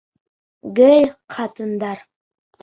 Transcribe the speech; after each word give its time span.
Гел 0.79 1.05
ҡатындар. 1.35 2.03